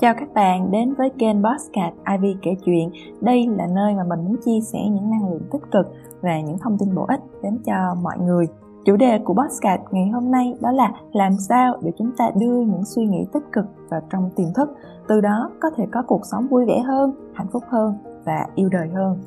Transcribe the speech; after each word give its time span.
Chào 0.00 0.14
các 0.14 0.34
bạn 0.34 0.70
đến 0.70 0.94
với 0.98 1.10
kênh 1.18 1.42
Bosscat 1.42 1.92
iv 2.10 2.36
kể 2.42 2.54
chuyện. 2.64 2.90
Đây 3.20 3.46
là 3.46 3.66
nơi 3.66 3.94
mà 3.94 4.02
mình 4.08 4.24
muốn 4.24 4.36
chia 4.44 4.60
sẻ 4.60 4.78
những 4.84 5.10
năng 5.10 5.30
lượng 5.30 5.42
tích 5.52 5.62
cực 5.70 5.86
và 6.20 6.40
những 6.40 6.58
thông 6.58 6.78
tin 6.78 6.94
bổ 6.94 7.04
ích 7.08 7.20
đến 7.42 7.58
cho 7.66 7.94
mọi 8.02 8.18
người. 8.18 8.46
Chủ 8.84 8.96
đề 8.96 9.18
của 9.18 9.34
Bosscat 9.34 9.80
ngày 9.90 10.08
hôm 10.08 10.30
nay 10.30 10.54
đó 10.60 10.72
là 10.72 10.92
làm 11.12 11.32
sao 11.48 11.76
để 11.82 11.92
chúng 11.98 12.10
ta 12.16 12.30
đưa 12.36 12.60
những 12.60 12.84
suy 12.84 13.06
nghĩ 13.06 13.26
tích 13.32 13.42
cực 13.52 13.64
vào 13.90 14.00
trong 14.10 14.30
tiềm 14.36 14.46
thức, 14.54 14.68
từ 15.08 15.20
đó 15.20 15.50
có 15.60 15.70
thể 15.76 15.86
có 15.92 16.02
cuộc 16.06 16.20
sống 16.30 16.46
vui 16.50 16.66
vẻ 16.66 16.78
hơn, 16.78 17.12
hạnh 17.34 17.48
phúc 17.52 17.62
hơn 17.68 17.94
và 18.24 18.46
yêu 18.54 18.68
đời 18.68 18.88
hơn. 18.94 19.18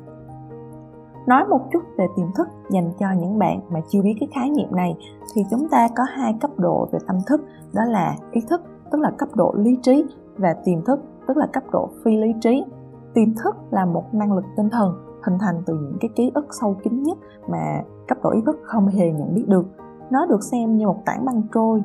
Nói 1.26 1.44
một 1.44 1.60
chút 1.72 1.82
về 1.96 2.06
tiềm 2.16 2.26
thức 2.36 2.48
dành 2.70 2.92
cho 2.98 3.06
những 3.20 3.38
bạn 3.38 3.60
mà 3.70 3.80
chưa 3.88 4.02
biết 4.02 4.14
cái 4.20 4.28
khái 4.34 4.50
niệm 4.50 4.68
này 4.76 4.96
thì 5.34 5.42
chúng 5.50 5.68
ta 5.68 5.88
có 5.96 6.04
hai 6.08 6.34
cấp 6.40 6.50
độ 6.56 6.88
về 6.92 6.98
tâm 7.06 7.16
thức, 7.26 7.40
đó 7.72 7.82
là 7.84 8.16
ý 8.32 8.40
thức 8.50 8.60
tức 8.92 9.00
là 9.00 9.10
cấp 9.18 9.28
độ 9.34 9.54
lý 9.56 9.78
trí 9.82 10.04
và 10.38 10.54
tiềm 10.64 10.82
thức 10.82 11.00
tức 11.28 11.36
là 11.36 11.46
cấp 11.52 11.62
độ 11.72 11.88
phi 12.04 12.16
lý 12.16 12.34
trí. 12.40 12.64
Tiềm 13.14 13.34
thức 13.44 13.56
là 13.70 13.84
một 13.84 14.14
năng 14.14 14.32
lực 14.32 14.44
tinh 14.56 14.70
thần 14.70 14.94
hình 15.22 15.38
thành 15.40 15.62
từ 15.66 15.74
những 15.74 15.96
cái 16.00 16.10
ký 16.16 16.30
ức 16.34 16.46
sâu 16.60 16.76
kín 16.82 17.02
nhất 17.02 17.18
mà 17.48 17.82
cấp 18.08 18.18
độ 18.22 18.30
ý 18.30 18.40
thức 18.46 18.60
không 18.62 18.86
hề 18.86 19.12
nhận 19.12 19.34
biết 19.34 19.44
được. 19.48 19.66
Nó 20.10 20.26
được 20.26 20.42
xem 20.42 20.76
như 20.76 20.86
một 20.86 20.98
tảng 21.06 21.24
băng 21.24 21.42
trôi. 21.54 21.82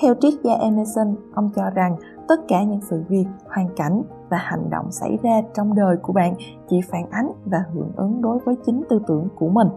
Theo 0.00 0.14
triết 0.20 0.34
gia 0.42 0.54
Emerson, 0.54 1.14
ông 1.34 1.50
cho 1.56 1.70
rằng 1.74 1.96
tất 2.28 2.40
cả 2.48 2.62
những 2.62 2.80
sự 2.80 3.02
việc, 3.08 3.26
hoàn 3.48 3.68
cảnh 3.76 4.02
và 4.28 4.36
hành 4.36 4.70
động 4.70 4.90
xảy 4.90 5.18
ra 5.22 5.42
trong 5.54 5.74
đời 5.74 5.96
của 6.02 6.12
bạn 6.12 6.34
chỉ 6.68 6.80
phản 6.90 7.10
ánh 7.10 7.32
và 7.44 7.64
hưởng 7.72 7.92
ứng 7.96 8.22
đối 8.22 8.38
với 8.38 8.56
chính 8.66 8.82
tư 8.88 9.00
tưởng 9.06 9.28
của 9.36 9.48
mình. 9.48 9.68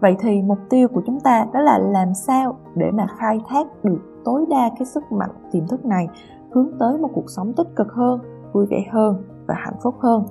Vậy 0.00 0.16
thì 0.20 0.42
mục 0.42 0.58
tiêu 0.70 0.88
của 0.88 1.02
chúng 1.06 1.20
ta 1.20 1.46
đó 1.52 1.60
là 1.60 1.78
làm 1.78 2.14
sao 2.14 2.56
để 2.74 2.90
mà 2.90 3.06
khai 3.18 3.40
thác 3.48 3.66
được 3.84 3.98
tối 4.24 4.46
đa 4.50 4.70
cái 4.78 4.86
sức 4.86 5.12
mạnh 5.12 5.30
tiềm 5.52 5.66
thức 5.66 5.84
này 5.84 6.08
hướng 6.52 6.68
tới 6.78 6.98
một 6.98 7.08
cuộc 7.14 7.30
sống 7.30 7.52
tích 7.56 7.76
cực 7.76 7.92
hơn 7.92 8.20
vui 8.52 8.66
vẻ 8.66 8.84
hơn 8.92 9.22
và 9.46 9.54
hạnh 9.58 9.76
phúc 9.82 9.94
hơn. 9.98 10.24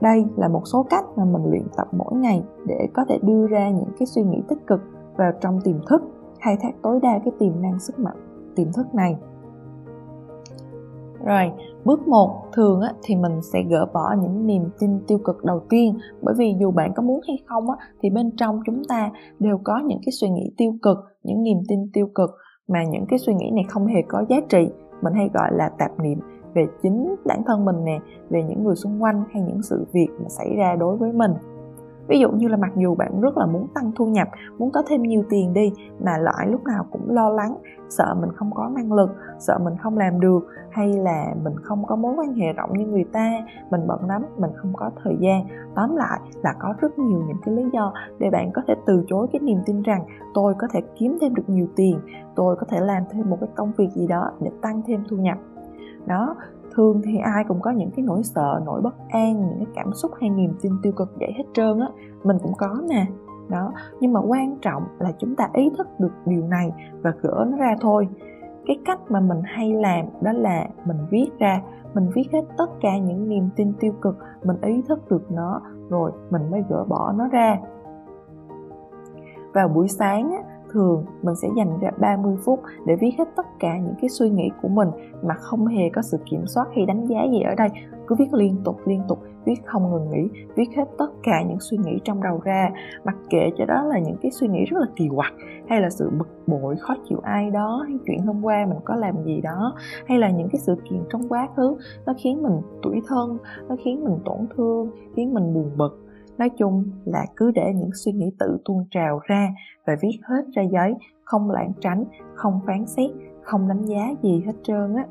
Đây 0.00 0.24
là 0.36 0.48
một 0.48 0.62
số 0.64 0.86
cách 0.90 1.04
mà 1.16 1.24
mình 1.24 1.50
luyện 1.50 1.66
tập 1.76 1.86
mỗi 1.92 2.14
ngày 2.14 2.42
để 2.66 2.88
có 2.94 3.04
thể 3.08 3.18
đưa 3.22 3.46
ra 3.46 3.70
những 3.70 3.90
cái 3.98 4.06
suy 4.06 4.22
nghĩ 4.22 4.42
tích 4.48 4.66
cực 4.66 4.80
vào 5.16 5.32
trong 5.40 5.60
tiềm 5.64 5.76
thức 5.86 6.02
khai 6.40 6.56
thác 6.60 6.70
tối 6.82 7.00
đa 7.02 7.18
cái 7.24 7.32
tiềm 7.38 7.62
năng 7.62 7.78
sức 7.78 7.98
mạnh 7.98 8.16
tiềm 8.56 8.72
thức 8.72 8.94
này. 8.94 9.16
Rồi, 11.24 11.52
bước 11.84 12.08
1 12.08 12.30
thường 12.52 12.80
á, 12.80 12.92
thì 13.02 13.16
mình 13.16 13.42
sẽ 13.42 13.62
gỡ 13.70 13.86
bỏ 13.94 14.14
những 14.22 14.46
niềm 14.46 14.62
tin 14.78 15.00
tiêu 15.06 15.18
cực 15.24 15.44
đầu 15.44 15.60
tiên. 15.68 15.98
Bởi 16.22 16.34
vì 16.38 16.56
dù 16.60 16.70
bạn 16.70 16.92
có 16.96 17.02
muốn 17.02 17.20
hay 17.26 17.38
không 17.46 17.70
á, 17.70 17.76
thì 18.00 18.10
bên 18.10 18.30
trong 18.36 18.60
chúng 18.66 18.82
ta 18.88 19.10
đều 19.38 19.58
có 19.64 19.78
những 19.86 19.98
cái 20.06 20.12
suy 20.12 20.28
nghĩ 20.28 20.52
tiêu 20.56 20.72
cực, 20.82 20.98
những 21.22 21.42
niềm 21.42 21.58
tin 21.68 21.78
tiêu 21.92 22.08
cực 22.14 22.30
mà 22.68 22.84
những 22.84 23.04
cái 23.08 23.18
suy 23.18 23.34
nghĩ 23.34 23.50
này 23.54 23.64
không 23.68 23.86
hề 23.86 24.02
có 24.08 24.24
giá 24.28 24.36
trị 24.48 24.70
mình 25.02 25.14
hay 25.14 25.30
gọi 25.34 25.50
là 25.52 25.68
tạp 25.68 26.00
niệm 26.00 26.18
về 26.54 26.66
chính 26.82 27.16
bản 27.24 27.42
thân 27.46 27.64
mình 27.64 27.84
nè, 27.84 28.00
về 28.30 28.42
những 28.42 28.64
người 28.64 28.76
xung 28.76 29.02
quanh 29.02 29.24
hay 29.32 29.42
những 29.42 29.62
sự 29.62 29.86
việc 29.92 30.08
mà 30.18 30.28
xảy 30.28 30.56
ra 30.56 30.76
đối 30.76 30.96
với 30.96 31.12
mình 31.12 31.32
ví 32.08 32.18
dụ 32.18 32.30
như 32.30 32.48
là 32.48 32.56
mặc 32.56 32.72
dù 32.76 32.94
bạn 32.94 33.20
rất 33.20 33.36
là 33.38 33.46
muốn 33.46 33.66
tăng 33.74 33.92
thu 33.96 34.06
nhập, 34.06 34.28
muốn 34.58 34.70
có 34.70 34.82
thêm 34.88 35.02
nhiều 35.02 35.22
tiền 35.30 35.52
đi, 35.52 35.72
mà 36.00 36.18
loại 36.18 36.46
lúc 36.46 36.64
nào 36.64 36.86
cũng 36.90 37.10
lo 37.10 37.28
lắng, 37.28 37.56
sợ 37.88 38.14
mình 38.20 38.30
không 38.34 38.50
có 38.54 38.70
năng 38.74 38.92
lực, 38.92 39.10
sợ 39.38 39.58
mình 39.64 39.74
không 39.82 39.98
làm 39.98 40.20
được, 40.20 40.46
hay 40.70 40.92
là 40.92 41.34
mình 41.42 41.54
không 41.62 41.86
có 41.86 41.96
mối 41.96 42.14
quan 42.16 42.34
hệ 42.34 42.52
rộng 42.52 42.78
như 42.78 42.86
người 42.86 43.04
ta, 43.04 43.32
mình 43.70 43.86
bận 43.86 44.04
lắm, 44.06 44.22
mình 44.38 44.50
không 44.56 44.72
có 44.76 44.90
thời 45.02 45.16
gian. 45.20 45.46
Tóm 45.74 45.96
lại 45.96 46.20
là 46.42 46.54
có 46.58 46.74
rất 46.80 46.98
nhiều 46.98 47.22
những 47.26 47.36
cái 47.44 47.54
lý 47.54 47.64
do 47.72 47.92
để 48.18 48.30
bạn 48.30 48.50
có 48.52 48.62
thể 48.68 48.74
từ 48.86 49.04
chối 49.08 49.26
cái 49.32 49.40
niềm 49.40 49.58
tin 49.66 49.82
rằng 49.82 50.04
tôi 50.34 50.54
có 50.58 50.66
thể 50.72 50.80
kiếm 50.98 51.18
thêm 51.20 51.34
được 51.34 51.48
nhiều 51.48 51.66
tiền, 51.76 52.00
tôi 52.34 52.56
có 52.56 52.66
thể 52.70 52.80
làm 52.80 53.02
thêm 53.10 53.30
một 53.30 53.36
cái 53.40 53.50
công 53.54 53.72
việc 53.76 53.88
gì 53.94 54.06
đó 54.06 54.30
để 54.40 54.50
tăng 54.62 54.82
thêm 54.86 55.04
thu 55.10 55.16
nhập. 55.16 55.38
Đó 56.06 56.36
thường 56.78 57.02
thì 57.04 57.18
ai 57.18 57.44
cũng 57.48 57.60
có 57.60 57.70
những 57.70 57.90
cái 57.96 58.04
nỗi 58.04 58.22
sợ 58.22 58.60
nỗi 58.66 58.80
bất 58.80 58.94
an 59.08 59.40
những 59.40 59.56
cái 59.56 59.66
cảm 59.74 59.92
xúc 59.94 60.10
hay 60.20 60.30
niềm 60.30 60.54
tin 60.62 60.72
tiêu 60.82 60.92
cực 60.92 61.08
vậy 61.18 61.32
hết 61.36 61.44
trơn 61.54 61.80
á. 61.80 61.88
Mình 62.24 62.36
cũng 62.42 62.52
có 62.58 62.82
nè. 62.88 63.06
Đó 63.48 63.72
nhưng 64.00 64.12
mà 64.12 64.20
quan 64.20 64.58
trọng 64.62 64.82
là 64.98 65.12
chúng 65.18 65.36
ta 65.36 65.48
ý 65.52 65.70
thức 65.78 65.88
được 65.98 66.12
điều 66.26 66.42
này 66.42 66.72
và 67.02 67.12
gỡ 67.22 67.46
nó 67.50 67.56
ra 67.56 67.76
thôi. 67.80 68.08
Cái 68.66 68.78
cách 68.84 69.00
mà 69.08 69.20
mình 69.20 69.40
hay 69.44 69.74
làm 69.74 70.04
đó 70.20 70.32
là 70.32 70.68
mình 70.84 70.96
viết 71.10 71.30
ra 71.38 71.62
mình 71.94 72.10
viết 72.14 72.28
hết 72.32 72.42
tất 72.58 72.70
cả 72.80 72.98
những 72.98 73.28
niềm 73.28 73.48
tin 73.56 73.72
tiêu 73.80 73.92
cực 74.02 74.18
mình 74.44 74.56
ý 74.62 74.82
thức 74.88 75.10
được 75.10 75.30
nó 75.30 75.60
rồi 75.88 76.12
mình 76.30 76.50
mới 76.50 76.62
gỡ 76.68 76.84
bỏ 76.88 77.12
nó 77.16 77.28
ra. 77.28 77.58
Vào 79.54 79.68
buổi 79.68 79.88
sáng 79.88 80.30
á, 80.30 80.38
thường, 80.72 81.04
mình 81.22 81.34
sẽ 81.36 81.48
dành 81.56 81.80
ra 81.80 81.90
30 82.00 82.36
phút 82.44 82.60
để 82.86 82.96
viết 82.96 83.10
hết 83.18 83.28
tất 83.36 83.46
cả 83.60 83.78
những 83.78 83.94
cái 84.00 84.08
suy 84.08 84.30
nghĩ 84.30 84.50
của 84.62 84.68
mình 84.68 84.88
mà 85.22 85.34
không 85.34 85.66
hề 85.66 85.90
có 85.92 86.02
sự 86.02 86.18
kiểm 86.30 86.46
soát 86.46 86.66
hay 86.76 86.86
đánh 86.86 87.06
giá 87.06 87.24
gì 87.32 87.40
ở 87.40 87.54
đây. 87.54 87.68
Cứ 88.06 88.14
viết 88.18 88.34
liên 88.34 88.56
tục 88.64 88.76
liên 88.86 89.02
tục, 89.08 89.18
viết 89.44 89.66
không 89.66 89.90
ngừng 89.90 90.10
nghỉ, 90.10 90.28
viết 90.54 90.68
hết 90.76 90.84
tất 90.98 91.10
cả 91.22 91.42
những 91.42 91.60
suy 91.60 91.78
nghĩ 91.78 91.98
trong 92.04 92.22
đầu 92.22 92.40
ra. 92.44 92.70
Mặc 93.04 93.16
kệ 93.30 93.50
cho 93.58 93.64
đó 93.64 93.84
là 93.84 93.98
những 93.98 94.16
cái 94.22 94.30
suy 94.30 94.48
nghĩ 94.48 94.64
rất 94.64 94.78
là 94.80 94.86
kỳ 94.96 95.08
quặc, 95.16 95.32
hay 95.68 95.80
là 95.80 95.90
sự 95.90 96.10
bực 96.18 96.28
bội, 96.46 96.76
khó 96.80 96.94
chịu 97.08 97.18
ai 97.22 97.50
đó, 97.50 97.84
hay 97.88 97.98
chuyện 98.06 98.18
hôm 98.26 98.44
qua 98.44 98.66
mình 98.68 98.78
có 98.84 98.94
làm 98.94 99.24
gì 99.24 99.40
đó, 99.40 99.74
hay 100.06 100.18
là 100.18 100.30
những 100.30 100.48
cái 100.52 100.60
sự 100.60 100.76
kiện 100.90 101.00
trong 101.10 101.28
quá 101.28 101.48
khứ, 101.56 101.76
nó 102.06 102.12
khiến 102.18 102.42
mình 102.42 102.60
tủi 102.82 103.02
thân, 103.06 103.38
nó 103.68 103.76
khiến 103.84 104.04
mình 104.04 104.18
tổn 104.24 104.46
thương, 104.56 104.90
khiến 105.16 105.34
mình 105.34 105.54
buồn 105.54 105.70
bực 105.76 106.07
nói 106.38 106.50
chung 106.58 106.84
là 107.04 107.26
cứ 107.36 107.50
để 107.50 107.72
những 107.74 107.90
suy 107.94 108.12
nghĩ 108.12 108.30
tự 108.38 108.58
tuôn 108.64 108.84
trào 108.90 109.20
ra 109.24 109.48
và 109.86 109.96
viết 110.02 110.18
hết 110.22 110.42
ra 110.54 110.62
giấy, 110.62 110.94
không 111.24 111.50
lãng 111.50 111.72
tránh, 111.80 112.04
không 112.34 112.60
phán 112.66 112.86
xét, 112.86 113.10
không 113.42 113.68
đánh 113.68 113.86
giá 113.86 114.14
gì 114.22 114.42
hết 114.46 114.52
trơn 114.62 114.94
á. 114.94 115.04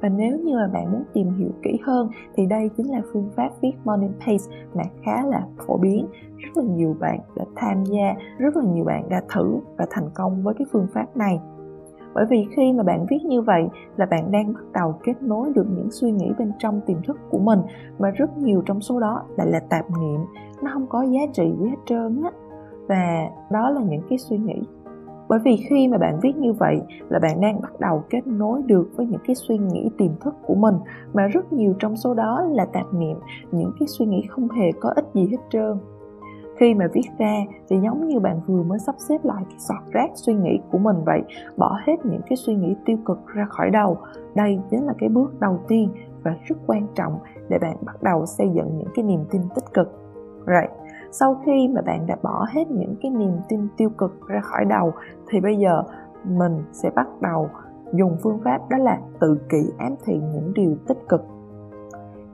Và 0.00 0.08
nếu 0.08 0.38
như 0.38 0.54
mà 0.56 0.68
bạn 0.72 0.92
muốn 0.92 1.02
tìm 1.12 1.34
hiểu 1.38 1.50
kỹ 1.62 1.78
hơn 1.82 2.10
thì 2.34 2.46
đây 2.46 2.70
chính 2.76 2.90
là 2.90 3.02
phương 3.12 3.30
pháp 3.36 3.48
viết 3.62 3.72
morning 3.84 4.12
page 4.20 4.44
mà 4.74 4.82
khá 5.04 5.26
là 5.26 5.46
phổ 5.66 5.76
biến. 5.78 6.06
Rất 6.36 6.56
là 6.56 6.62
nhiều 6.62 6.96
bạn 7.00 7.18
đã 7.36 7.44
tham 7.56 7.84
gia, 7.84 8.14
rất 8.38 8.56
là 8.56 8.64
nhiều 8.64 8.84
bạn 8.84 9.08
đã 9.08 9.22
thử 9.34 9.58
và 9.76 9.86
thành 9.90 10.10
công 10.14 10.42
với 10.42 10.54
cái 10.58 10.66
phương 10.72 10.86
pháp 10.94 11.16
này 11.16 11.40
bởi 12.16 12.26
vì 12.26 12.46
khi 12.56 12.72
mà 12.72 12.82
bạn 12.82 13.06
viết 13.10 13.24
như 13.24 13.42
vậy 13.42 13.68
là 13.96 14.06
bạn 14.06 14.32
đang 14.32 14.52
bắt 14.52 14.64
đầu 14.72 14.94
kết 15.04 15.22
nối 15.22 15.52
được 15.54 15.66
những 15.76 15.90
suy 15.90 16.12
nghĩ 16.12 16.32
bên 16.38 16.52
trong 16.58 16.80
tiềm 16.86 17.02
thức 17.02 17.16
của 17.30 17.38
mình. 17.38 17.58
Mà 17.98 18.10
rất 18.10 18.38
nhiều 18.38 18.62
trong 18.66 18.80
số 18.80 19.00
đó 19.00 19.22
lại 19.36 19.46
là 19.46 19.60
tạp 19.60 19.84
niệm. 20.00 20.20
Nó 20.62 20.70
không 20.72 20.86
có 20.86 21.02
giá 21.02 21.20
trị 21.32 21.54
gì 21.60 21.68
hết 21.68 21.76
trơn 21.86 22.22
á. 22.24 22.30
Và 22.88 23.28
đó 23.50 23.70
là 23.70 23.80
những 23.80 24.02
cái 24.08 24.18
suy 24.18 24.38
nghĩ. 24.38 24.62
Bởi 25.28 25.38
vì 25.44 25.56
khi 25.68 25.88
mà 25.88 25.98
bạn 25.98 26.18
viết 26.22 26.36
như 26.36 26.52
vậy 26.52 26.80
là 27.08 27.18
bạn 27.18 27.40
đang 27.40 27.60
bắt 27.60 27.80
đầu 27.80 28.04
kết 28.10 28.26
nối 28.26 28.62
được 28.62 28.88
với 28.96 29.06
những 29.06 29.20
cái 29.26 29.36
suy 29.36 29.58
nghĩ 29.58 29.90
tiềm 29.98 30.10
thức 30.20 30.34
của 30.46 30.54
mình. 30.54 30.74
Mà 31.14 31.26
rất 31.26 31.52
nhiều 31.52 31.74
trong 31.78 31.96
số 31.96 32.14
đó 32.14 32.42
là 32.50 32.64
tạp 32.64 32.94
niệm. 32.94 33.16
Những 33.52 33.72
cái 33.80 33.88
suy 33.88 34.06
nghĩ 34.06 34.22
không 34.28 34.48
hề 34.48 34.72
có 34.80 34.92
ích 34.96 35.06
gì 35.14 35.28
hết 35.30 35.38
trơn 35.50 35.78
khi 36.56 36.74
mà 36.74 36.86
viết 36.92 37.08
ra 37.18 37.34
thì 37.68 37.76
giống 37.80 38.08
như 38.08 38.20
bạn 38.20 38.40
vừa 38.46 38.62
mới 38.62 38.78
sắp 38.78 38.94
xếp 38.98 39.24
lại 39.24 39.42
cái 39.48 39.58
sọt 39.58 39.92
rác 39.92 40.10
suy 40.14 40.34
nghĩ 40.34 40.60
của 40.72 40.78
mình 40.78 40.96
vậy, 41.06 41.22
bỏ 41.56 41.78
hết 41.86 41.96
những 42.04 42.20
cái 42.28 42.36
suy 42.36 42.54
nghĩ 42.54 42.76
tiêu 42.84 42.96
cực 43.04 43.26
ra 43.26 43.44
khỏi 43.48 43.70
đầu. 43.70 43.96
Đây 44.34 44.60
chính 44.70 44.86
là 44.86 44.92
cái 44.98 45.08
bước 45.08 45.40
đầu 45.40 45.60
tiên 45.68 45.90
và 46.22 46.34
rất 46.44 46.56
quan 46.66 46.86
trọng 46.94 47.18
để 47.48 47.58
bạn 47.58 47.76
bắt 47.86 48.02
đầu 48.02 48.26
xây 48.26 48.48
dựng 48.54 48.78
những 48.78 48.88
cái 48.94 49.04
niềm 49.04 49.20
tin 49.30 49.42
tích 49.54 49.74
cực. 49.74 49.88
Rồi, 50.46 50.68
sau 51.10 51.40
khi 51.46 51.68
mà 51.68 51.80
bạn 51.80 52.06
đã 52.06 52.16
bỏ 52.22 52.46
hết 52.50 52.70
những 52.70 52.94
cái 53.02 53.10
niềm 53.10 53.36
tin 53.48 53.68
tiêu 53.76 53.90
cực 53.98 54.28
ra 54.28 54.40
khỏi 54.40 54.64
đầu, 54.64 54.92
thì 55.28 55.40
bây 55.40 55.56
giờ 55.56 55.82
mình 56.24 56.62
sẽ 56.72 56.90
bắt 56.90 57.06
đầu 57.20 57.48
dùng 57.92 58.16
phương 58.22 58.40
pháp 58.44 58.58
đó 58.70 58.78
là 58.78 58.98
tự 59.20 59.38
kỷ 59.48 59.70
ám 59.78 59.94
thị 60.04 60.20
những 60.32 60.52
điều 60.54 60.76
tích 60.88 61.08
cực 61.08 61.24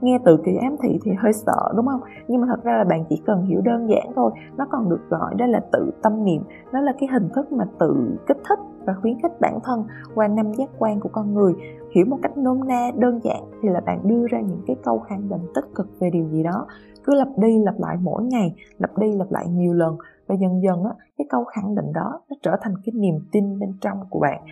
nghe 0.03 0.19
từ 0.25 0.37
kỳ 0.45 0.57
ám 0.57 0.77
thị 0.83 0.99
thì 1.05 1.11
hơi 1.19 1.33
sợ 1.33 1.73
đúng 1.77 1.87
không? 1.87 2.01
Nhưng 2.29 2.41
mà 2.41 2.47
thật 2.47 2.65
ra 2.65 2.77
là 2.77 2.85
bạn 2.85 3.05
chỉ 3.09 3.23
cần 3.27 3.43
hiểu 3.43 3.61
đơn 3.61 3.89
giản 3.91 4.13
thôi 4.17 4.31
nó 4.57 4.67
còn 4.71 4.89
được 4.89 5.01
gọi 5.09 5.35
đó 5.35 5.47
là 5.47 5.61
tự 5.73 5.91
tâm 6.03 6.25
niệm. 6.25 6.43
Nó 6.73 6.81
là 6.81 6.93
cái 7.01 7.09
hình 7.13 7.29
thức 7.35 7.53
mà 7.53 7.65
tự 7.79 8.19
kích 8.27 8.39
thích 8.49 8.59
và 8.87 8.95
khuyến 8.95 9.21
khích 9.23 9.41
bản 9.41 9.59
thân 9.65 9.85
qua 10.15 10.29
năm 10.29 10.53
giác 10.53 10.71
quan 10.79 11.01
của 11.01 11.09
con 11.13 11.35
người. 11.35 11.53
Hiểu 11.95 12.07
một 12.09 12.19
cách 12.23 12.37
nôm 12.37 12.61
na 12.69 12.91
đơn 12.97 13.21
giản 13.25 13.43
thì 13.63 13.69
là 13.69 13.81
bạn 13.81 14.01
đưa 14.05 14.27
ra 14.31 14.41
những 14.41 14.61
cái 14.67 14.77
câu 14.83 14.99
khẳng 14.99 15.29
định 15.29 15.41
tích 15.55 15.75
cực 15.75 16.01
về 16.01 16.11
điều 16.11 16.29
gì 16.29 16.43
đó. 16.43 16.67
Cứ 17.05 17.15
lặp 17.15 17.29
đi 17.37 17.59
lặp 17.59 17.75
lại 17.79 17.97
mỗi 18.03 18.25
ngày 18.25 18.55
lặp 18.79 18.99
đi 18.99 19.13
lặp 19.13 19.33
lại 19.33 19.49
nhiều 19.49 19.73
lần 19.73 19.97
và 20.27 20.35
dần 20.35 20.63
dần 20.63 20.85
á, 20.85 20.91
cái 21.19 21.27
câu 21.31 21.45
khẳng 21.45 21.75
định 21.75 21.93
đó 21.93 22.21
nó 22.31 22.37
trở 22.43 22.57
thành 22.61 22.75
cái 22.85 22.93
niềm 22.95 23.15
tin 23.33 23.59
bên 23.59 23.73
trong 23.81 23.99
của 24.11 24.21
bạn. 24.21 24.43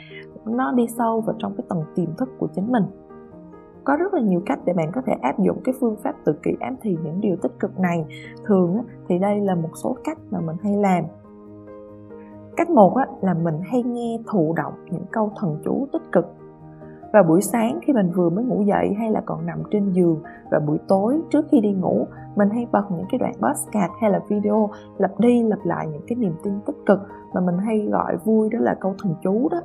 Nó 0.44 0.72
đi 0.72 0.86
sâu 0.98 1.20
vào 1.20 1.36
trong 1.38 1.54
cái 1.56 1.64
tầng 1.68 1.82
tiềm 1.94 2.14
thức 2.18 2.28
của 2.38 2.48
chính 2.54 2.72
mình 2.72 2.82
có 3.84 3.96
rất 3.96 4.14
là 4.14 4.20
nhiều 4.20 4.42
cách 4.46 4.58
để 4.64 4.72
bạn 4.72 4.92
có 4.92 5.02
thể 5.06 5.12
áp 5.22 5.38
dụng 5.38 5.60
cái 5.64 5.74
phương 5.80 5.96
pháp 6.02 6.14
tự 6.24 6.32
kỷ 6.42 6.50
ám 6.60 6.76
thị 6.82 6.96
những 7.04 7.20
điều 7.20 7.36
tích 7.36 7.52
cực 7.60 7.78
này. 7.78 8.04
Thường 8.44 8.84
thì 9.08 9.18
đây 9.18 9.40
là 9.40 9.54
một 9.54 9.70
số 9.74 9.96
cách 10.04 10.18
mà 10.30 10.40
mình 10.40 10.56
hay 10.62 10.76
làm. 10.76 11.04
Cách 12.56 12.70
một 12.70 12.96
là 13.22 13.34
mình 13.34 13.60
hay 13.64 13.82
nghe 13.82 14.18
thụ 14.32 14.54
động 14.56 14.72
những 14.90 15.04
câu 15.10 15.32
thần 15.36 15.56
chú 15.64 15.86
tích 15.92 16.12
cực 16.12 16.26
và 17.12 17.22
buổi 17.22 17.42
sáng 17.42 17.78
khi 17.82 17.92
mình 17.92 18.10
vừa 18.14 18.30
mới 18.30 18.44
ngủ 18.44 18.62
dậy 18.62 18.94
hay 18.98 19.10
là 19.10 19.20
còn 19.26 19.46
nằm 19.46 19.58
trên 19.70 19.92
giường, 19.92 20.20
và 20.50 20.58
buổi 20.58 20.78
tối 20.88 21.20
trước 21.30 21.46
khi 21.50 21.60
đi 21.60 21.72
ngủ, 21.72 22.06
mình 22.36 22.50
hay 22.50 22.66
bật 22.72 22.90
những 22.90 23.06
cái 23.10 23.18
đoạn 23.18 23.32
podcast 23.34 23.92
hay 24.00 24.10
là 24.10 24.20
video 24.28 24.70
lặp 24.98 25.20
đi 25.20 25.42
lặp 25.42 25.58
lại 25.64 25.86
những 25.92 26.02
cái 26.06 26.16
niềm 26.16 26.32
tin 26.42 26.52
tích 26.66 26.76
cực 26.86 27.00
mà 27.34 27.40
mình 27.40 27.58
hay 27.58 27.78
gọi 27.78 28.16
vui, 28.24 28.48
đó 28.50 28.58
là 28.62 28.74
câu 28.80 28.94
thần 29.02 29.14
chú 29.22 29.48
đó. 29.48 29.60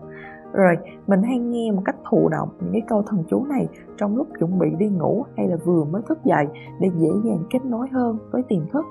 Rồi, 0.53 0.77
mình 1.07 1.23
hay 1.23 1.39
nghe 1.39 1.71
một 1.71 1.81
cách 1.85 1.95
thụ 2.09 2.29
động 2.29 2.49
những 2.61 2.71
cái 2.71 2.81
câu 2.87 3.03
thần 3.07 3.23
chú 3.29 3.45
này 3.45 3.67
trong 3.97 4.17
lúc 4.17 4.27
chuẩn 4.39 4.59
bị 4.59 4.67
đi 4.77 4.89
ngủ 4.89 5.25
hay 5.37 5.47
là 5.47 5.55
vừa 5.65 5.83
mới 5.83 6.01
thức 6.09 6.19
dậy 6.23 6.47
để 6.79 6.89
dễ 6.97 7.09
dàng 7.23 7.43
kết 7.49 7.65
nối 7.65 7.87
hơn 7.91 8.17
với 8.31 8.43
tiềm 8.43 8.61
thức 8.73 8.85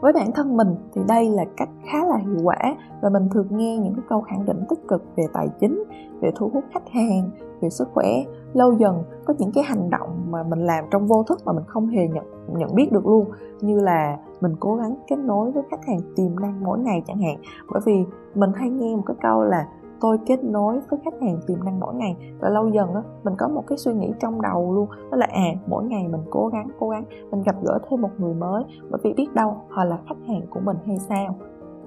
với 0.00 0.12
bản 0.12 0.32
thân 0.34 0.56
mình 0.56 0.68
thì 0.94 1.02
đây 1.08 1.30
là 1.30 1.44
cách 1.56 1.68
khá 1.92 2.04
là 2.04 2.16
hiệu 2.16 2.38
quả 2.44 2.76
và 3.02 3.10
mình 3.10 3.28
thường 3.34 3.46
nghe 3.50 3.78
những 3.78 3.94
cái 3.94 4.04
câu 4.08 4.20
khẳng 4.20 4.44
định 4.44 4.64
tích 4.68 4.88
cực 4.88 5.04
về 5.16 5.24
tài 5.32 5.48
chính, 5.60 5.84
về 6.20 6.30
thu 6.36 6.50
hút 6.54 6.64
khách 6.72 6.88
hàng, 6.88 7.30
về 7.60 7.70
sức 7.70 7.88
khỏe. 7.94 8.24
Lâu 8.52 8.72
dần 8.72 9.02
có 9.24 9.34
những 9.38 9.52
cái 9.54 9.64
hành 9.64 9.90
động 9.90 10.26
mà 10.30 10.42
mình 10.42 10.58
làm 10.58 10.84
trong 10.90 11.06
vô 11.06 11.22
thức 11.22 11.38
mà 11.44 11.52
mình 11.52 11.64
không 11.66 11.86
hề 11.86 12.08
nhận 12.08 12.24
nhận 12.58 12.74
biết 12.74 12.92
được 12.92 13.06
luôn. 13.06 13.24
Như 13.60 13.80
là 13.80 14.18
mình 14.40 14.52
cố 14.60 14.76
gắng 14.76 14.94
kết 15.08 15.16
nối 15.18 15.50
với 15.50 15.62
khách 15.70 15.86
hàng 15.86 16.00
tiềm 16.16 16.40
năng 16.40 16.64
mỗi 16.64 16.78
ngày 16.78 17.02
chẳng 17.06 17.22
hạn. 17.22 17.36
Bởi 17.72 17.80
vì 17.86 18.04
mình 18.34 18.50
hay 18.54 18.70
nghe 18.70 18.96
một 18.96 19.02
cái 19.06 19.16
câu 19.22 19.42
là 19.42 19.66
tôi 20.00 20.18
kết 20.26 20.44
nối 20.44 20.80
với 20.90 21.00
khách 21.04 21.20
hàng 21.22 21.40
tiềm 21.46 21.64
năng 21.64 21.80
mỗi 21.80 21.94
ngày. 21.94 22.16
Và 22.40 22.48
lâu 22.48 22.68
dần 22.68 22.94
á, 22.94 23.02
mình 23.24 23.34
có 23.38 23.48
một 23.48 23.64
cái 23.66 23.78
suy 23.78 23.94
nghĩ 23.94 24.12
trong 24.20 24.42
đầu 24.42 24.74
luôn. 24.74 24.88
Đó 25.10 25.16
là 25.16 25.26
à 25.30 25.48
mỗi 25.66 25.84
ngày 25.84 26.08
mình 26.08 26.20
cố 26.30 26.48
gắng 26.48 26.68
cố 26.78 26.88
gắng, 26.88 27.04
mình 27.30 27.42
gặp 27.42 27.56
gỡ 27.62 27.78
thêm 27.88 28.00
một 28.00 28.10
người 28.18 28.34
mới. 28.34 28.64
Bởi 28.90 29.00
vì 29.04 29.12
biết 29.12 29.34
đâu 29.34 29.56
họ 29.68 29.84
là 29.84 29.98
khách 30.08 30.26
hàng 30.28 30.42
của 30.50 30.60
mình 30.60 30.76
hay 30.86 30.98
sao. 30.98 31.36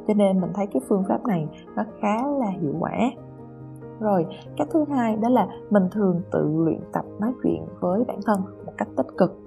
Cho 0.07 0.13
nên 0.13 0.41
mình 0.41 0.51
thấy 0.53 0.67
cái 0.67 0.81
phương 0.87 1.03
pháp 1.09 1.25
này 1.25 1.47
nó 1.75 1.83
khá 2.01 2.27
là 2.27 2.47
hiệu 2.61 2.73
quả. 2.79 2.97
Rồi, 3.99 4.25
cách 4.57 4.67
thứ 4.71 4.85
hai 4.89 5.15
đó 5.15 5.29
là 5.29 5.47
mình 5.69 5.83
thường 5.91 6.21
tự 6.31 6.63
luyện 6.65 6.79
tập 6.93 7.05
nói 7.19 7.33
chuyện 7.43 7.65
với 7.79 8.03
bản 8.07 8.19
thân 8.25 8.41
một 8.65 8.73
cách 8.77 8.87
tích 8.97 9.07
cực. 9.17 9.39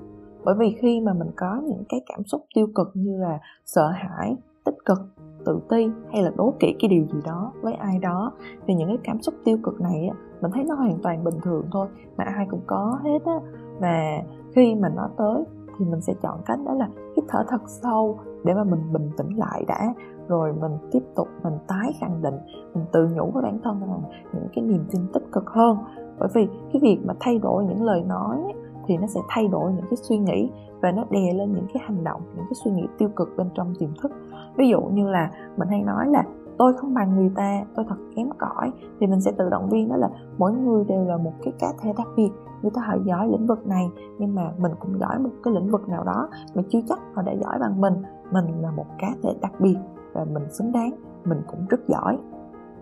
Bởi 0.45 0.55
vì 0.59 0.77
khi 0.81 1.01
mà 1.01 1.13
mình 1.13 1.31
có 1.37 1.61
những 1.65 1.85
cái 1.89 2.01
cảm 2.07 2.25
xúc 2.25 2.45
tiêu 2.55 2.67
cực 2.75 2.91
như 2.95 3.17
là 3.19 3.39
sợ 3.65 3.89
hãi, 3.89 4.37
tích 4.65 4.77
cực 4.85 4.99
tự 5.47 5.61
ti 5.69 5.91
hay 6.13 6.23
là 6.23 6.31
đố 6.37 6.55
kỵ 6.61 6.75
cái 6.79 6.89
điều 6.89 7.05
gì 7.05 7.19
đó 7.25 7.53
với 7.63 7.75
ai 7.75 7.99
đó, 7.99 8.33
thì 8.67 8.75
những 8.75 8.89
cái 8.89 8.99
cảm 9.05 9.23
xúc 9.23 9.35
tiêu 9.45 9.59
cực 9.63 9.81
này 9.81 10.09
á, 10.13 10.17
mình 10.41 10.51
thấy 10.51 10.65
nó 10.65 10.75
hoàn 10.75 10.99
toàn 11.03 11.25
bình 11.25 11.35
thường 11.43 11.65
thôi, 11.73 11.89
mà 12.17 12.25
ai 12.25 12.47
cũng 12.51 12.61
có 12.67 12.99
hết 13.03 13.25
á. 13.25 13.41
Và 13.81 14.23
khi 14.55 14.75
mà 14.75 14.89
nó 14.89 15.09
tới 15.17 15.45
thì 15.79 15.85
mình 15.85 16.01
sẽ 16.01 16.15
chọn 16.23 16.39
cách 16.47 16.59
đó 16.67 16.75
là 16.75 16.89
hít 17.17 17.25
thở 17.29 17.45
thật 17.49 17.63
sâu 17.67 18.19
để 18.45 18.55
mà 18.55 18.65
mình 18.65 18.93
bình 18.93 19.11
tĩnh 19.17 19.37
lại 19.37 19.65
đã, 19.69 19.95
rồi 20.29 20.53
mình 20.61 20.73
tiếp 20.93 21.03
tục 21.17 21.29
mình 21.43 21.55
tái 21.69 21.93
khẳng 22.01 22.23
định, 22.23 22.35
mình 22.75 22.85
tự 22.93 23.09
nhủ 23.09 23.31
với 23.35 23.43
bản 23.43 23.59
thân 23.65 23.81
rằng 23.81 24.03
những 24.33 24.49
cái 24.55 24.65
niềm 24.65 24.85
tin 24.91 25.03
tích 25.13 25.33
cực 25.33 25.51
hơn. 25.51 25.79
Bởi 26.19 26.29
vì 26.35 26.49
cái 26.73 26.83
việc 26.83 26.99
mà 27.05 27.15
thay 27.21 27.39
đổi 27.39 27.65
những 27.65 27.83
lời 27.83 28.03
nói 28.09 28.53
thì 28.87 28.97
nó 28.97 29.07
sẽ 29.07 29.21
thay 29.29 29.49
đổi 29.49 29.73
những 29.73 29.85
cái 29.91 29.97
suy 29.97 30.19
nghĩ 30.19 30.51
và 30.81 30.93
nó 30.93 31.05
đè 31.11 31.33
lên 31.33 31.53
những 31.53 31.67
cái 31.75 31.83
hành 31.87 32.05
động, 32.05 32.21
những 32.37 32.45
cái 32.45 32.55
suy 32.65 32.71
nghĩ 32.71 32.87
tiêu 32.99 33.09
cực 33.17 33.29
bên 33.37 33.47
trong 33.55 33.75
tiềm 33.79 33.91
thức. 34.03 34.13
Ví 34.57 34.69
dụ 34.69 34.81
như 34.81 35.11
là 35.11 35.31
mình 35.57 35.69
hay 35.69 35.83
nói 35.83 36.09
là 36.09 36.25
tôi 36.59 36.73
không 36.75 36.95
bằng 36.95 37.17
người 37.17 37.31
ta, 37.35 37.63
tôi 37.75 37.85
thật 37.89 37.97
kém 38.17 38.29
cỏi. 38.39 38.73
Thì 39.01 39.07
mình 39.07 39.21
sẽ 39.21 39.33
tự 39.33 39.49
động 39.51 39.69
viên 39.69 39.89
đó 39.89 39.97
là 39.97 40.09
mỗi 40.39 40.53
người 40.53 40.85
đều 40.85 41.05
là 41.05 41.17
một 41.17 41.33
cái 41.43 41.53
cá 41.59 41.73
thể 41.83 41.93
đặc 41.99 42.09
biệt, 42.17 42.31
người 42.63 42.71
ta 42.75 42.83
họ 42.87 42.95
giỏi 43.05 43.29
lĩnh 43.29 43.47
vực 43.47 43.67
này, 43.67 43.91
nhưng 44.19 44.35
mà 44.35 44.43
mình 44.59 44.73
cũng 44.81 44.99
giỏi 44.99 45.19
một 45.19 45.31
cái 45.43 45.55
lĩnh 45.55 45.71
vực 45.71 45.89
nào 45.89 46.05
đó 46.05 46.29
mà 46.55 46.63
chưa 46.69 46.81
chắc 46.89 46.99
họ 47.15 47.23
đã 47.23 47.33
giỏi 47.33 47.59
bằng 47.61 47.81
mình. 47.81 47.95
Mình 48.33 48.45
là 48.63 48.71
một 48.71 48.87
cá 48.99 49.09
thể 49.23 49.35
đặc 49.41 49.53
biệt 49.61 49.77
và 50.13 50.25
mình 50.33 50.51
xứng 50.51 50.73
đáng, 50.73 50.91
mình 51.25 51.43
cũng 51.47 51.67
rất 51.69 51.89
giỏi 51.89 52.19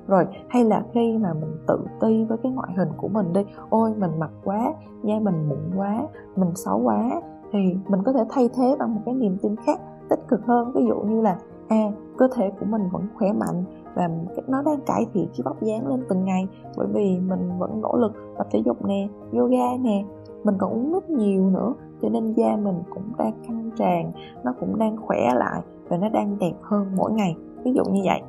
rồi, 0.06 0.26
hay 0.48 0.64
là 0.64 0.82
khi 0.92 1.18
mà 1.18 1.34
mình 1.34 1.56
tự 1.66 1.78
ti 2.00 2.24
với 2.24 2.38
cái 2.42 2.52
ngoại 2.52 2.70
hình 2.76 2.88
của 2.96 3.08
mình 3.08 3.32
đi, 3.32 3.40
ôi, 3.70 3.94
mình 3.98 4.10
mập 4.18 4.30
quá, 4.44 4.72
da 5.02 5.14
mình 5.22 5.48
mụn 5.48 5.78
quá, 5.78 6.06
mình 6.36 6.50
xấu 6.54 6.78
quá, 6.78 7.22
thì 7.52 7.58
mình 7.88 8.02
có 8.02 8.12
thể 8.12 8.24
thay 8.30 8.48
thế 8.54 8.76
bằng 8.78 8.94
một 8.94 9.00
cái 9.06 9.14
niềm 9.14 9.36
tin 9.42 9.56
khác, 9.56 9.80
tích 10.08 10.20
cực 10.28 10.46
hơn. 10.46 10.72
Ví 10.74 10.86
dụ 10.88 10.94
như 11.00 11.20
là 11.20 11.38
à 11.68 11.92
cơ 12.18 12.28
thể 12.34 12.50
của 12.60 12.66
mình 12.66 12.82
vẫn 12.92 13.02
khỏe 13.18 13.32
mạnh 13.32 13.64
và 13.94 14.08
nó 14.48 14.62
đang 14.62 14.80
cải 14.86 15.06
thiện 15.12 15.26
cái 15.26 15.40
vóc 15.44 15.62
dáng 15.62 15.86
lên 15.86 16.04
từng 16.08 16.24
ngày, 16.24 16.48
bởi 16.76 16.86
vì 16.92 17.18
mình 17.18 17.58
vẫn 17.58 17.80
nỗ 17.80 17.96
lực 17.96 18.12
tập 18.38 18.46
thể 18.50 18.62
dục 18.64 18.84
nè, 18.84 19.08
yoga 19.32 19.76
nè, 19.80 20.04
mình 20.44 20.54
còn 20.58 20.72
uống 20.72 20.92
nước 20.92 21.10
nhiều 21.10 21.50
nữa, 21.50 21.74
cho 22.02 22.08
nên 22.08 22.32
da 22.32 22.56
mình 22.56 22.82
cũng 22.90 23.12
đang 23.18 23.32
căng 23.48 23.70
tràn, 23.76 24.12
nó 24.44 24.54
cũng 24.60 24.78
đang 24.78 24.96
khỏe 24.96 25.30
lại 25.34 25.60
và 25.88 25.96
nó 25.96 26.08
đang 26.08 26.38
đẹp 26.38 26.54
hơn 26.62 26.86
mỗi 26.96 27.12
ngày. 27.12 27.36
Ví 27.64 27.72
dụ 27.72 27.84
như 27.84 28.00
vậy 28.04 28.22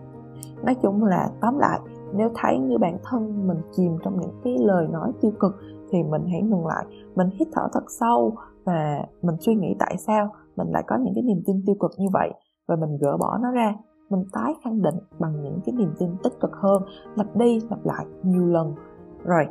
nói 0.66 0.76
chung 0.82 1.04
là 1.04 1.30
tóm 1.42 1.58
lại, 1.58 1.80
nếu 2.14 2.30
thấy 2.36 2.60
như 2.60 2.78
bản 2.78 2.98
thân 3.04 3.48
mình 3.48 3.58
chìm 3.72 3.98
trong 4.04 4.20
những 4.20 4.42
cái 4.44 4.58
lời 4.60 4.88
nói 4.88 5.12
tiêu 5.22 5.32
cực 5.40 5.56
thì 5.92 6.04
mình 6.04 6.22
hãy 6.32 6.42
ngừng 6.42 6.68
lại, 6.68 6.86
mình 7.16 7.30
hít 7.40 7.48
thở 7.54 7.68
thật 7.74 7.84
sâu 7.88 8.34
và 8.66 9.06
mình 9.22 9.36
suy 9.40 9.56
nghĩ 9.56 9.76
tại 9.80 9.96
sao 9.98 10.30
mình 10.56 10.68
lại 10.72 10.84
có 10.88 10.98
những 10.98 11.14
cái 11.16 11.24
niềm 11.24 11.42
tin 11.46 11.56
tiêu 11.66 11.76
cực 11.80 11.92
như 11.98 12.08
vậy 12.14 12.34
và 12.68 12.76
mình 12.76 12.98
gỡ 13.02 13.18
bỏ 13.18 13.38
nó 13.42 13.52
ra. 13.52 13.76
Mình 14.10 14.24
tái 14.34 14.54
khẳng 14.64 14.82
định 14.82 14.96
bằng 15.20 15.42
những 15.42 15.60
cái 15.66 15.76
niềm 15.76 15.94
tin 16.00 16.10
tích 16.24 16.40
cực 16.40 16.52
hơn, 16.54 16.84
lặp 17.16 17.36
đi 17.36 17.60
lặp 17.70 17.86
lại 17.86 18.06
nhiều 18.24 18.46
lần. 18.46 18.76
Rồi, 19.24 19.46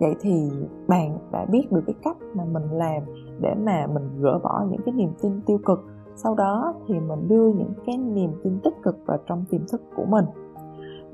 vậy 0.00 0.14
thì 0.20 0.50
bạn 0.88 1.18
đã 1.32 1.46
biết 1.50 1.72
được 1.72 1.82
cái 1.86 1.94
cách 2.04 2.16
mà 2.34 2.44
mình 2.44 2.70
làm 2.70 3.02
để 3.40 3.54
mà 3.54 3.86
mình 3.94 4.20
gỡ 4.20 4.38
bỏ 4.42 4.64
những 4.70 4.80
cái 4.84 4.94
niềm 4.94 5.10
tin 5.22 5.40
tiêu 5.46 5.58
cực. 5.66 5.78
Sau 6.14 6.34
đó 6.34 6.74
thì 6.86 7.00
mình 7.00 7.28
đưa 7.28 7.48
những 7.48 7.72
cái 7.86 7.96
niềm 7.96 8.30
tin 8.44 8.60
tích 8.64 8.74
cực 8.82 8.96
vào 9.06 9.18
trong 9.26 9.44
tiềm 9.50 9.60
thức 9.72 9.82
của 9.96 10.04
mình 10.04 10.24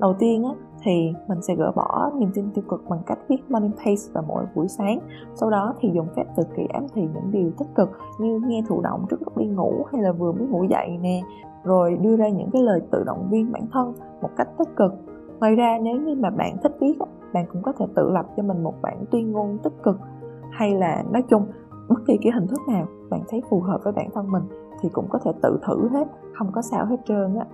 đầu 0.03 0.13
tiên 0.19 0.43
á, 0.43 0.51
thì 0.83 1.13
mình 1.27 1.41
sẽ 1.41 1.55
gỡ 1.55 1.71
bỏ 1.75 2.11
niềm 2.19 2.29
tin 2.33 2.51
tiêu 2.53 2.63
cực 2.69 2.83
bằng 2.89 2.99
cách 3.05 3.19
viết 3.29 3.37
morning 3.49 3.71
pace 3.71 4.13
vào 4.13 4.23
mỗi 4.27 4.45
buổi 4.55 4.67
sáng. 4.67 4.99
Sau 5.35 5.49
đó 5.49 5.73
thì 5.79 5.89
dùng 5.93 6.07
phép 6.15 6.23
tự 6.35 6.43
kỷ 6.57 6.63
ám 6.73 6.85
thị 6.93 7.01
những 7.13 7.31
điều 7.31 7.51
tích 7.57 7.67
cực 7.75 7.89
như 8.19 8.39
nghe 8.47 8.63
thụ 8.67 8.81
động 8.81 9.05
trước 9.09 9.21
lúc 9.21 9.37
đi 9.37 9.45
ngủ 9.45 9.85
hay 9.91 10.01
là 10.01 10.11
vừa 10.11 10.31
mới 10.31 10.47
ngủ 10.47 10.63
dậy 10.63 10.97
nè 11.01 11.21
rồi 11.63 11.97
đưa 12.01 12.15
ra 12.15 12.29
những 12.29 12.49
cái 12.53 12.61
lời 12.61 12.81
tự 12.91 13.03
động 13.03 13.27
viên 13.31 13.51
bản 13.51 13.63
thân 13.71 13.93
một 14.21 14.29
cách 14.37 14.47
tích 14.57 14.75
cực. 14.75 14.93
Ngoài 15.39 15.55
ra 15.55 15.77
nếu 15.81 16.01
như 16.01 16.15
mà 16.15 16.29
bạn 16.29 16.57
thích 16.63 16.77
viết 16.81 16.93
bạn 17.33 17.45
cũng 17.53 17.61
có 17.61 17.71
thể 17.79 17.85
tự 17.95 18.11
lập 18.11 18.25
cho 18.37 18.43
mình 18.43 18.63
một 18.63 18.73
bản 18.81 19.05
tuyên 19.11 19.31
ngôn 19.31 19.57
tích 19.63 19.83
cực 19.83 19.97
hay 20.51 20.75
là 20.75 21.03
nói 21.11 21.23
chung 21.29 21.45
bất 21.89 21.99
kỳ 22.07 22.17
cái 22.21 22.31
hình 22.31 22.47
thức 22.47 22.59
nào 22.67 22.85
bạn 23.09 23.21
thấy 23.29 23.41
phù 23.49 23.59
hợp 23.59 23.81
với 23.83 23.93
bản 23.93 24.09
thân 24.13 24.31
mình 24.31 24.43
thì 24.81 24.89
cũng 24.89 25.05
có 25.09 25.19
thể 25.23 25.31
tự 25.41 25.59
thử 25.67 25.87
hết 25.87 26.07
không 26.33 26.51
có 26.51 26.61
sao 26.61 26.85
hết 26.85 26.97
trơn 27.05 27.35
á 27.35 27.45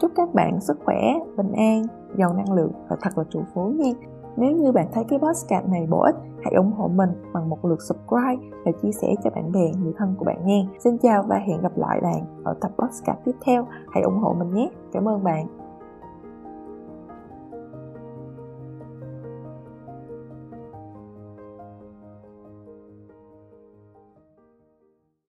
chúc 0.00 0.10
các 0.16 0.34
bạn 0.34 0.60
sức 0.60 0.78
khỏe 0.84 1.00
bình 1.36 1.52
an 1.52 1.82
giàu 2.18 2.32
năng 2.32 2.52
lượng 2.52 2.72
và 2.88 2.96
thật 3.00 3.18
là 3.18 3.24
trụ 3.30 3.40
phú 3.54 3.68
nha 3.68 3.90
nếu 4.36 4.56
như 4.56 4.72
bạn 4.72 4.86
thấy 4.92 5.04
cái 5.08 5.18
podcast 5.18 5.68
này 5.68 5.86
bổ 5.90 6.00
ích, 6.00 6.14
hãy 6.44 6.54
ủng 6.54 6.72
hộ 6.72 6.88
mình 6.88 7.10
bằng 7.32 7.48
một 7.48 7.64
lượt 7.64 7.82
subscribe 7.82 8.48
và 8.64 8.72
chia 8.82 8.92
sẻ 8.92 9.14
cho 9.24 9.30
bạn 9.30 9.52
bè, 9.52 9.72
người 9.82 9.92
thân 9.96 10.14
của 10.18 10.24
bạn 10.24 10.46
nha. 10.46 10.62
Xin 10.78 10.98
chào 10.98 11.22
và 11.28 11.36
hẹn 11.36 11.60
gặp 11.60 11.72
lại 11.76 12.00
bạn 12.00 12.44
ở 12.44 12.54
tập 12.60 12.70
podcast 12.78 13.18
tiếp 13.24 13.36
theo. 13.44 13.66
Hãy 13.90 14.02
ủng 14.02 14.18
hộ 14.18 14.34
mình 14.38 14.54
nhé. 14.54 14.70
Cảm 14.92 15.08
ơn 15.08 15.24
bạn. 15.24 15.46